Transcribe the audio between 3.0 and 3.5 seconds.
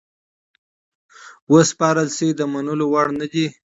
نه دي.